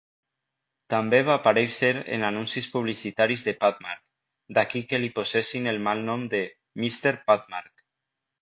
[0.93, 4.03] També va aparèixer en anuncis publicitaris de Pathmark,
[4.59, 6.45] d'aquí que li posessin el malnom de
[6.87, 7.15] "Mr.
[7.29, 7.89] Pathmark".